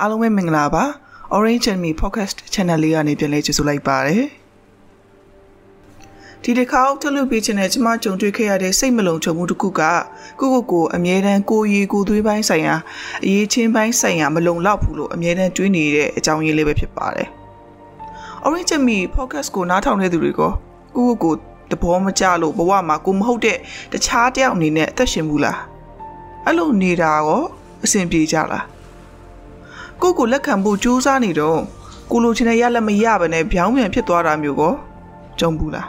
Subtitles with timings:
[0.00, 0.84] အားလုံးပဲမင်္ဂလာပါ
[1.36, 4.24] Orange and Me Podcast Channel လေးကနေပြန်လဲကြိုဆိုလိုက်ပါတယ်
[6.42, 9.82] ဒီတစ်ခါထုတ်လွှင့်ပေးခြင်းနဲ့ကျမကြုံတွေ့ခဲ့ရတဲ့စိတ်မလုံခြုံမှုတစ်ခုက
[10.40, 12.74] ကိုကိုကိုအမြဲတမ်းကိုရီကိုသွေးပိုင်းဆိုင်ရာ
[13.24, 17.28] အရေးချင်းပိုင်းဆိုင်ရာမလုံလောက်ဘူးလို့အမြဲတမ်းတွေးနေတဲ့အကြောင်းရင်းလေးပဲဖြစ်ပါတယ်
[18.44, 20.50] Orange and Me Podcast ကိုနားထောင်နေသူတွေကကို
[20.96, 21.34] ကိုကို
[21.70, 23.58] တဘောမကြလို့ဘဝမှာကိုမဟုတ်တဲ့
[23.92, 25.58] တခြားတယောက်အနေနဲ့အသက်ရှင်ဘူးလား
[26.44, 27.42] အဲ့လိုနေတာရော
[27.84, 28.75] အဆင်ပြေကြလား
[30.02, 31.60] ကိုကိုလက်ခံဖို့ကြိုးစားနေတော့
[32.12, 34.72] ကိုလိုချင်တဲ့ရလက်မရဘဲနဲ့ဗျောင်းပြန်ဖြစ်သွားတာမျိုးကို
[35.40, 35.88] ကြုံဘူးလား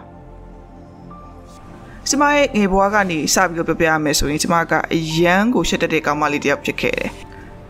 [2.10, 7.12] ကျမရဲ့ငယ်ဘဝကနေစပြီးတော့ပြောပြရမယ်ဆိုရင်ကျမကအရန်ကိုရှက်တက်တဲ့ကောင်မလေးတစ်ယောက်ဖြစ်ခဲ့တယ်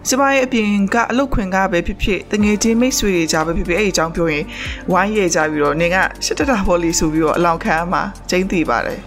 [0.08, 4.44] ကျမရဲ့အပြင်ကအလုတ်ခွင်ကပဲဖြစ်ဖြစ်တငယ်ချင်းမိတ်ဆွေတွေကြားပဲဖြစ်ဖြစ်အဲ့ဒီအကြောင်းပြောရင်
[4.92, 9.00] ဝိုင်းရဲကြပြီးတော့နင်ကရှစ်တတာဘော်လီဆိုပြီးတော့အလောင်းခံမှာကျင်းသိပါတယ်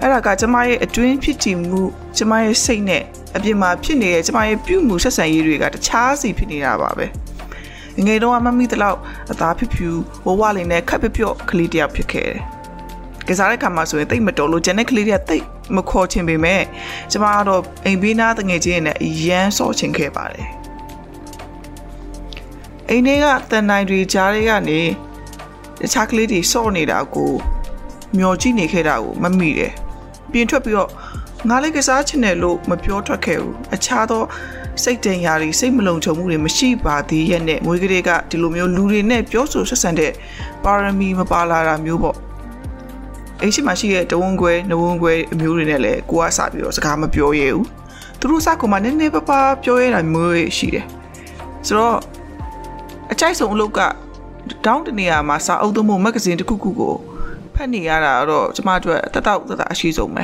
[0.00, 1.82] အဲ့ဒါကကျမရဲ့အတွင်းဖြစ်တည်မှု
[2.16, 3.02] ကျမရဲ့စိတ်နဲ့
[3.36, 7.06] အပြင်မှာဖြစ်နေတဲ့ကျမရဲ့ပြုမှုဆက်ဆံရေးတွေကတခြားစီဖြစ်နေတာပါပဲ
[8.06, 8.98] ငယ်တုန်းကမမီတလောက်
[9.30, 9.88] အသားဖြူဖြူ
[10.26, 12.40] ဝဝလေးနဲ့ခပ်ပျော့ကလေးတယောက်ဖြစ်ခဲ့တယ်
[13.28, 15.44] ကစားတဲ့ခါမှာဆိုရင်တိတ်မတော်လို့ဂျန်တဲ့ကလေးတွေကတိတ်
[15.76, 16.62] မခေါ်ချင်ပေမဲ့
[17.10, 20.46] ကျမကတော့အိမ်ဘေးနားတငယ်ချင်းနဲ့အရန်ဆော့ချင်ခဲ့ပါတယ်
[22.88, 24.80] အိမ်ထဲကတန်တိုင်းတွေကြားတွေကနေ
[25.80, 27.32] တခြားကလေးတွေဆော့နေတာကို
[28.18, 29.72] မျောကြည့်နေခဲ့တာကိုမမိတယ်
[30.32, 30.90] ပြင်ထွက်ပြီးတော့
[31.48, 34.22] ငါလေးကစားချင်တယ်လို့မပြောထွက်ခဲ့ဘူးအခြားသော
[34.82, 40.12] စိတ်တန်ရာတွေစိတ်မလုံခြုံမှုတွေမရှိပါသေးရဲ့နဲ့ငွေကလေးကဒီလိုမျိုးလူတွေနဲ့ပြောဆိုဆက်ဆံတဲ့
[40.64, 42.16] ပါရမီမပါလာတာမျိုးပေါ့
[43.40, 47.66] အိမ်ရှိမှရှိတဲ့တဝန်းခွဲနဝန်းခွဲအမျိုးတွေနဲ့လည်းကိုကစပြီးတော့စကားမပြောရဘူး
[48.20, 50.84] သူတို့စကမှနည်းနည်းပါးပါးပြောရတာမျိုးရှိတယ်
[51.66, 51.96] ဆိုတော့
[53.12, 53.80] အကြိုက်ဆုံးအလုပ်က
[54.66, 56.94] တောင်းတနေရာမှာစာအုပ်သွမို့မဂ္ဂဇင်းတစ်ခုခုကို
[57.56, 60.22] ဖတ်နေရတာတော့ကျမတို့တတောက်တတအရှိဆုံးပဲ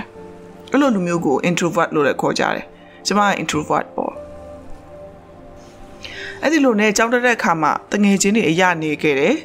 [0.71, 2.65] အဲ့လိုလူမျိုးကို introvert လို့လည်းခေါ်ကြတယ်
[3.07, 4.13] ကျမက introvert ပေါ့
[6.43, 9.37] အဲ့ဒီလိုနဲ့ကြောင်းတက်တဲ့အခါမှာတငယ်ချင်းတွေအရနေခဲ့တယ်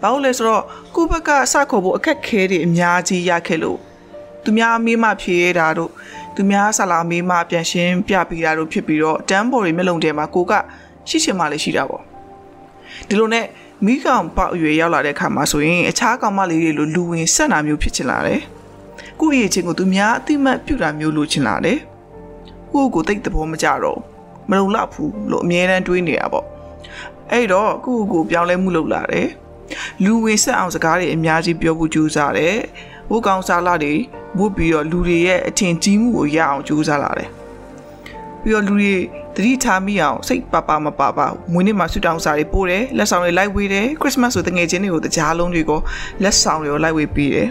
[0.00, 0.62] ဘာလို့လဲဆိုတော့
[0.94, 3.78] ကိုဘက်ကစခေါ်ဖို့အခက်ခဲတွေအများကြီးရခဲ့လို့
[4.44, 5.90] သူများမေးမှဖြေရတာတို့
[6.34, 10.52] သူများဆလာမေးမှပြန်ရှင်းပြပေးတာတို့ဖြစ်ပြီးတော့တန်းပေါ်တွေမျက်လုံးထဲမှာကိုက
[11.08, 12.02] ရှိချင်မှလည်းရှိတာပေါ့
[13.08, 13.44] ဒီလိုနဲ့
[13.86, 18.40] မိကောင်ပေါက်အရွယ်ရောက်လာတဲ့အခါမှာဆိုရင်အခြားကောင်မလေးတွေလိုလူဝင်ဆက်နာမျိုးဖြစ်ချင်လာတယ်
[19.20, 21.78] ကိုယ့်ရဲ့ချင်းကိုသူများအတိမတ်ပြုတာမျိုးလိုချင်လာတယ်
[22.72, 23.98] ကိုယ့်ကိုတိတ်သဘောမကြတော့
[24.50, 26.46] မလုံလောက်ဘူးလို့အမြဲတမ်းတွေးနေတာပေါ့
[27.30, 29.28] အဲ့တော့ကိုယ့်ကိုပြောင်းလဲမှုလုပ်လာတယ်
[30.04, 32.56] လူဝေဆက်အောင်စကားတွေအများကြီးပြောဖို့ကြိုးစားတယ်
[33.10, 33.94] ဝတ်ကောင်းစားလာတွေ
[34.38, 37.28] ဝတ်ပြီးတော့လူတွေရဲ့အထင်ကြီးမှုကိုရအောင်ကြိုးစားလာတယ်
[38.42, 38.94] ပြီးတော့လူတွေ
[39.36, 45.80] တတိထားမိအောင်စိတ်ပါပါမပါပါမွေးနေ့မှာဆူတောင်းစာတွေပို့တယ်လက်ဆောင်တွေလိုက်ဝေးတယ်ခရစ်စမတ်ဆိုတငယ်ချင်းတွေကိုတကြားလုံးတွေကို
[46.22, 47.48] လက်ဆောင်တွေကိုလိုက်ဝေးပေးတယ်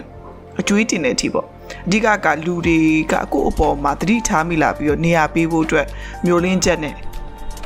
[0.60, 1.46] အကျွေးတင်တဲ့အထိပေါ့
[1.86, 2.78] အဓိကကလူတွေ
[3.12, 5.86] ကကိုယ့်အပေါ်မှာတတိထားမိလာပြီးတော့နေရာပေးဖို့အတွက်
[6.24, 6.94] မျိုးလင်းချက်နဲ့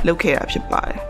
[0.06, 1.00] လုပ်ခဲ့တာဖြစ်ပါတယ်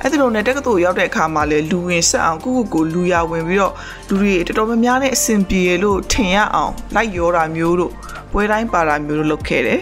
[0.00, 3.74] အဲ့ဒီလိုနဲ့တက္ကသိုလ်ရောက်တဲ့အခါမှာလေလူဝင်ဆက်အောင်ကိုကိုကိုလူရဝင်ပြီးတော့
[4.08, 7.92] လူတွေတော်တော်များများနဲ့အဆင်ပြေလို့ထင်ရအောင်လိုက်ရောတာမျိုးတို့
[8.32, 9.80] ပွဲတိုင်းပါတာမျိုးတို့လုပ်ခဲ့တယ်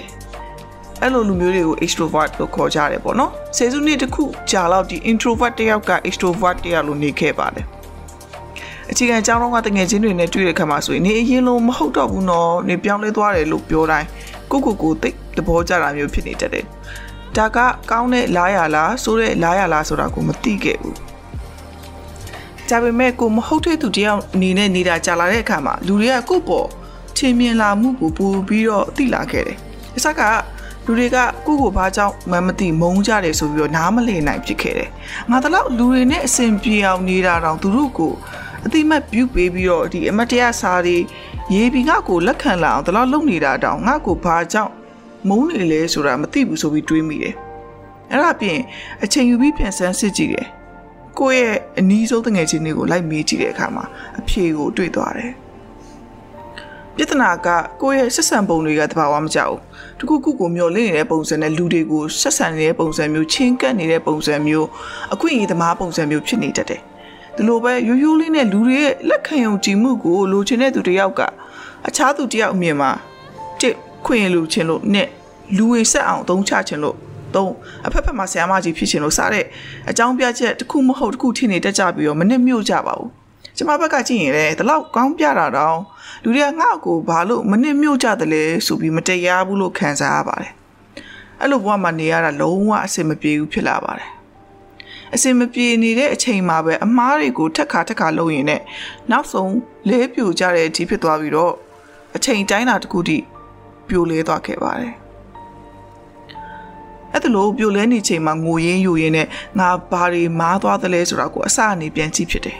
[1.02, 7.66] အဲ့လိုလူမျိုးတွေကို extrovert လို့ခေါ်ကြတယ်ပေါ့နော်ဆယ်စုနှစ်တစ်ခုကြာလောက်ဒီ introvert တယောက်က extrovert တယောက်လို့နေခဲ့ပါတယ်
[8.90, 14.06] အခြေခံအကြောင်းတော့ကတငယ်ချင်းတွေနဲ့တွေ့တဲ့ခါမှာဆိုရင်နေအရင်လိုမဟုတ်တော့ဘူးနော်နေပြောင်းလဲသွားတယ်လို့ပြောတိုင်း
[14.50, 16.64] ကိုကိုကိုတိတ်သဘောကျတာမျိုးဖြစ်နေတတ်တယ်
[17.36, 17.58] ဒါက
[17.90, 20.96] ကောင်းတဲ့လားရလားဆိုတဲ့လားရလားဆိုတာကိုမသိခဲ့ဘူး
[22.68, 26.68] ဒါပေမဲ့ကိုမဟုတ်တဲ့သူတယောက်အနေနဲ့နေတာကြာလာတဲ့အခါမှာလူတွေကကိုယ့်ပေါ်
[27.16, 29.58] ထင်မြင်လာမှုကိုပိုပြီးတော့သိလာခဲ့တယ်။
[29.96, 30.20] အစက
[30.90, 34.88] လူတွေကကိုယ့်ကိုဘာကြောင့်မမသိမုန်းကြတယ်ဆိုပြီးတော့နားမလည်နိုင်ဖြစ်ခဲ့တယ်။
[35.30, 38.12] ငါတို့လူတွေနဲ့အဆင်ပြေအောင်နေတာတောင်သူတို့ကို
[38.64, 40.96] အတိမတ်ပြုပေးပြီးတော့ဒီအမတ်တရားစာတွေ
[41.54, 44.72] ရေးပြီးငါ့ကိုလက်ခံလာအောင်ဒီလောက်လုပ်နေတာတောင်ငါ့ကိုဘာကြောင့်
[45.28, 47.34] မုန်းနေလဲဆိုတာမသိဘူးဆိုပြီးတွေးမိတယ်။
[48.10, 48.58] အဲ့ဒါပြင်
[49.04, 50.46] အချိန်ယူပြီးပြန်ဆန်းစစ်ကြည့်တယ်။
[51.18, 53.84] ကိုယ့်ရဲ့အနီးဆုံးတငယ်ချင်းတွေကိုလိုက်မေးကြည့်တဲ့အခါမှာ
[54.18, 55.32] အဖြေကိုတွေ့သွားတယ်။
[56.96, 57.48] ပြဿနာက
[57.80, 59.54] ကိုယ့်ရဲ့ဆက်ဆံပုံတွေကတဘာဝမကြောက်
[59.98, 64.68] ဘူးတခုခုကိုမျောလင့်နေတဲ့ပုံစံနဲ့လူတွေကိုဆက်ဆံနေတဲ့ပုံစံမျိုးချင်းကပ်နေတဲ့ပုံစံမျိုး
[65.14, 66.80] အခွင့်အရေးသမားပုံစံမျိုးဖြစ်နေတတ်တယ်
[67.36, 71.20] ဒီလိုပဲရိုးရိုးလေးနဲ့လူတွေရဲ့လက်ခံယုံကြည်မှုကိုလိုချင်တဲ့သူတယောက်က
[71.88, 72.90] အခြားသူတယောက်အမြင်မှာ
[73.60, 73.74] တစ်
[74.06, 75.08] ခွင့်ရလူချင်းလို့နဲ့
[75.56, 76.96] လူဝင်ဆက်အောင်သုံးချခြင်းလို့
[77.34, 77.52] သုံး
[77.86, 79.44] အဖက်ဖက်မှာဆရာမကြီးဖြစ်ခြင်းလို့စတဲ့
[79.90, 83.19] အကြောင်းပြချက်တစ်ခုမဟုတ်တစ်ခုထင်နေတတ်ကြပြီးတော့မနစ်မြို့ကြပါဘူး
[83.56, 85.78] ကျမဘက်ကကြည့်ရင်လည်းဒီလောက်ကောင်းပြတာတော့
[86.22, 90.52] လူတွေကငါ့ကိုဘာလို့မနစ်မြို့ကြတယ်လဲဆိုပြီးမတရားဘူးလို့ခံစားရပါတယ်
[91.40, 94.10] အဲ့လိုဘဝမှာနေရတာလုံးဝအဆင်မပြေဘူးဖြစ်လာပါတယ်
[95.14, 98.62] အစင်မပြေနေတဲ့အချိန်မှာပဲအမားတွေကိုထက်ခါထက်ခါလုပ်ရင်နဲ့
[99.10, 99.52] နောက်ဆုံး
[99.88, 101.54] လဲပြိုကြတဲ့အထိဖြစ်သွားပြီးတော့
[102.16, 103.18] အချိန်တိုင်းတာတစ်ခုထိ
[103.88, 104.94] ပြိုလဲသွားခဲ့ပါတယ်
[107.12, 112.58] အဲ့ဒါလို့ပြိုလဲနေချိန်မှာငိုရင်းယူရင်းနဲ့ငါဘာတွေမားသွားသလဲဆိုတာကိုအစအနေပြန်ကြည့်ဖြစ်တယ်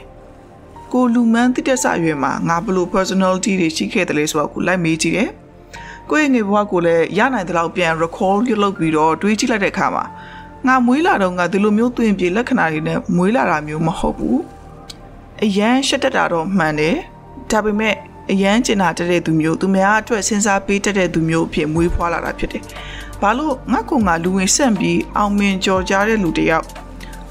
[0.93, 5.29] ကိုလူမန်းတိတက်ဆအရွယ်မှာငါဘလို့ personality တွေရှိခဲ့တယ်လဲဆိုတော့ကိုလိုက်မေးကြည့်တယ်
[6.09, 10.05] ကိုယ့်ရဲ့ငယ်ဘဝကိုလည်းရနိုင်တဲ့လောက်ပြန် recall လုပ်ပြီးတော့တွေးကြည့်လိုက်တဲ့အခါမှာ
[10.67, 14.39] ငါမွေးလာတော့ငါဒီလိုမျိုးသွင်ပြေလက္ခဏာတွေနဲ့မွေးလာတာမျိုးမဟုတ်ဘူး
[15.43, 16.97] အရန်ရှက်တက်တာတော့မှန်တယ်
[17.51, 17.95] ဒါပေမဲ့
[18.31, 22.63] အရန်ကျင်နာတဲ့သူမျိုးသူများအတွက်စဉ်းစားပေးတတ်တဲ့သူမျိုးအဖြစ်မွေးဖွားလာတာဖြစ်တယ်။
[23.21, 26.65] ဘာလို့ငါကငါလူဝင်ဆန့်ပြီးအောင်မြင်ကြော်ကြားတဲ့လူတယောက်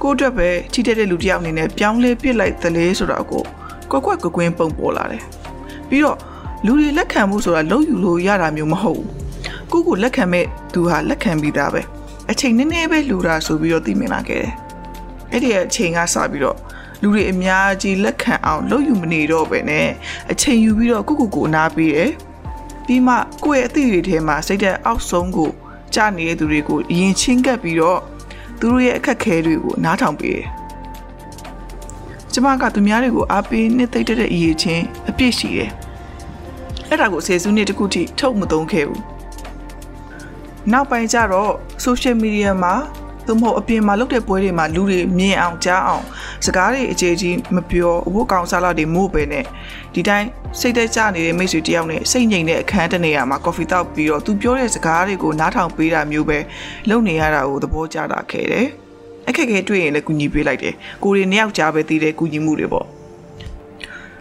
[0.02, 3.42] ကိုအတွက်ပဲထိတဲ့တဲ့လူတယောက်အနေနဲ့ပြောင်းလဲပစ်လိုက်သလဲဆိုတော့ကို
[3.90, 5.22] ကွက်ကွက်ကွကွင်းပုံပေါ်လာတယ်။
[5.88, 6.18] ပြီးတော့
[6.64, 9.08] လူတွေလက်ခံမှုဆိုတာလုံးယူလို့ရတာမျိုးမဟုတ်ဘူး။
[9.72, 11.82] ကိုကိုလက်ခံမဲ့သူဟာလက်ခံပြီးသားပဲ။
[12.30, 14.52] အချိန်နည်းနည်းပဲလူတာဆိုပြီးတော့သိမြင်လာခဲ့တယ်။
[15.32, 16.58] အဲ့ဒီအချိန်ကစပြီးတော့
[17.02, 19.88] လူတွေအများကြီးလက်ခံအောင်လုပ်ယူမနေတော့ပဲနဲ့
[20.30, 22.10] အချိန်ယူပြီးတော့ကိုကိုကိုနားပေးတယ်
[22.86, 23.14] ပြီးမှ
[23.44, 25.50] ကိုယ့်ရဲ့အသည့်တွေထဲမှာစိတ်သက်အောက်ဆုံးကို
[25.94, 28.00] ကြာနေတဲ့သူတွေကိုအရင်ချင်းကပ်ပြီးတော့
[28.60, 30.46] သူတို့ရဲ့အခက်ခဲတွေကိုနားထောင်ပေးတယ်
[32.32, 35.70] ကျမကသူများတွေကိုအားပေးနှစ်သိမ့်တဲ့အရေးချင်းအပြည့်ရှိတယ်
[36.88, 39.02] အဲ့ဒါကိုဆယ်စုနှစ်တခုထိထုတ်မသုံးခဲ့ဘူး
[40.72, 41.52] နောက်ပိုင်းကျတော့
[41.84, 42.74] social media မှာ
[43.26, 46.04] သို့မဟုတ်အပြင်မှာလုပ်တဲ့ပွဲတွေမှာလူတွေမြင်အောင်ကြားအောင်
[46.44, 49.44] စကားတွေအခြေကြီးမပြောအဖို့ကောင်စားလာတွေမို့ပဲနဲ့
[49.94, 50.28] ဒီတိုင်း
[50.60, 56.38] စိတ်သက်ကြနေတဲ့မိတ်ဆွေတယောက်နဲ့စိတ်ငြိမ်တဲ့အခန်းတနေရာမှာကော်ဖီတောက်ပြီးတော့သူပြောတဲ့စကားတွေကိုနားထောင်ပေးတာမျိုးပဲ
[56.88, 58.66] လုပ်နေရတာကိုသဘောကျတာခဲ့တယ်
[59.28, 62.86] အခက်ခဲတွေ့ရင်လည်းကူညီပေးလိုက်တယ်ကိုရီနှစ်ယောက်ကြားပဲတည်တဲ့ကူညီမှုတွေပေါ့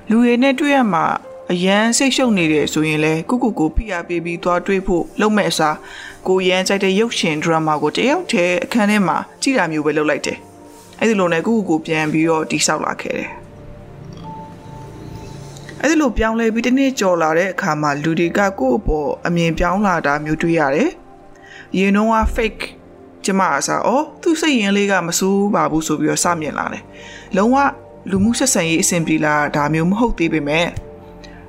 [0.10, 1.06] လူတွေနဲ့တွေ့ရမှာ
[1.52, 5.78] အရန်စိတ်ရှုပ်နေတယ်ဆိုရင်လဲကုကုကိုဖိအားပေးပြီးသွားတွေ့ဖို့လုပ်မဲ့အစား
[6.28, 10.38] ကိုရန်ကြိုက်တဲ့ရုပ်ရှင်ဒရမာကိုတယောက်တည်းအခန်းထဲမှာကြည့်တာမျိုးပဲလုပ်လိုက်တယ်။
[11.00, 13.30] အဲဒီလိုနဲ့ကုကုကိုပြန်ပြီးတော့တိဆောက်လာခဲ့တယ်။
[15.84, 20.90] အဲဒီလိုပြောင်းလဲပြီးတစ်နေ့ကြော်လာတဲ့အခါမှာလူတွေကကိုယ့်အပေါ်အမြင်ပြောင်းလာတာမျိုးတွေ့ရတယ်။
[21.78, 22.64] ရင်တော့ fake
[23.26, 26.84] ကျမအစားအော်သူစိတ်ရင်လေးကမစိုးပါဘူးဆိုပြီးတော့စမြင်လာတယ်။
[27.38, 27.58] လုံးဝ
[28.12, 30.68] လူမှုဆက်ဆံရေးအဆင်ပြေလာဒါမျိုးမဟုတ်သေးပေမဲ့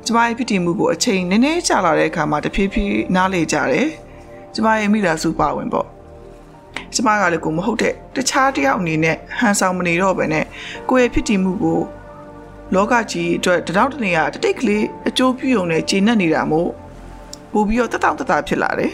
[0.06, 3.88] ကျမရဲ့ဖြစ်တည်မှုကိုအချိန်နည်းနည်းကြာလာတဲ့အခါမှာတဖြည်းဖြည်းနားလေကြတယ်
[4.54, 5.86] ကျမရဲ့မိသားစုပါဝင်ပေါ့
[6.94, 10.44] ကျမကလည်းကိုမဟုတ်တဲ့တခြားတယောက်အနေနဲ့ဟန်ဆောင်မနေတော့ဘဲနဲ့
[10.88, 11.80] ကိုယ့်ရဲ့ဖြစ်တည်မှုကို
[12.74, 16.70] လောကကြီးအတွက်တတောက်တနေရတတိတ်ကလေးအကျိုးပြုုံနဲ့ကျေနပ်နေတာမို့
[17.52, 18.92] ပို့ပြီးတော့တတောက်တတာဖြစ်လာတယ်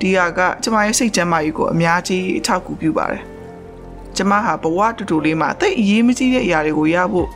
[0.00, 3.22] ဒီဟာကကျမရဲ့စိတ်ကျမ်းမာရေးကိုအများကြီးအထောက်အကူပြုပါတယ်
[4.16, 7.28] ကျမဟာဘဝတူတူလေးမှာတိတ်အရေးမကြီးတဲ့အရာတွေကိုရဖို့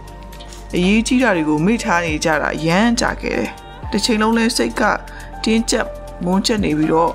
[0.74, 3.48] အရေးကြီးတာတွေကိုမေ့ထားနေကြတာရမ်းကြခဲ့တယ်။
[3.90, 4.82] တစ်ချိန်လုံးလဲစိတ်က
[5.44, 5.86] တင်းကျပ်
[6.24, 7.12] မုန်းချက်နေပြီးတော့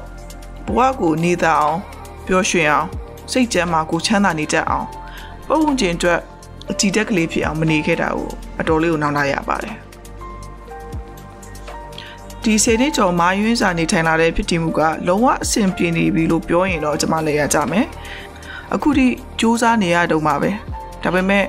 [0.68, 1.80] ဘဝကိုနေတာအောင်
[2.28, 2.88] ပျော်ရွှင်အောင်
[3.32, 4.88] စိတ်ကြမ်းမှာကိုချမ်းသာနေတတ်အောင်
[5.48, 6.20] ပုံဝင်ခြင်းအတွက်
[6.72, 8.30] အကြည့်တက်ကလေးဖြစ်အောင်မနေခဲ့တာကို
[8.60, 9.76] အတော်လေးကိုနောက်လာရပါတယ်။
[12.44, 17.86] ဒီစေနေကျော်မာယွင်းစာနေထိုင်လာတဲ့ဖြစ်တည်မှုကလုံးဝအဆင်ပြေနေပြီလို့ပြောရင်တော့ကျွန်မလည်းရကြမယ်။
[18.74, 19.08] အခုထိ
[19.40, 20.50] စူးစမ်းနေရတုန်းပါပဲ။
[21.04, 21.46] ဒါပေမဲ့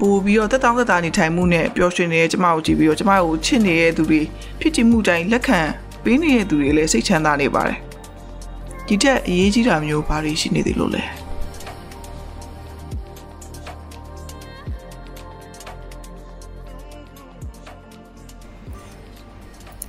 [0.00, 4.20] ပို့ပြီးတော့တက်တောင်းတက်တာနေထိုင်မှုနဲ့ပျော်ရွှင်နေတဲ့ကျမကိုကြည့်ပြီးတော့ကျမကိုချစ်နေတဲ့သူတွေ
[4.60, 5.60] ဖြစ်ချင်မှုတိုင်းလက်ခံ
[6.04, 7.78] ပေးနေတဲ့သူတွေလည်းစိတ်ချမ်းသာနေပါတယ်
[8.86, 11.02] ဒီတက်အရေးကြီးတာမျိုးဘာတွေရှိနေသေးလို့လဲ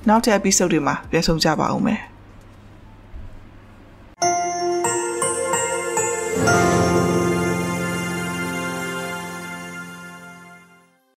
[0.08, 2.00] နောက်တဲ့ episode တွေမှာပြန်ဆုံကြပါဦးမယ်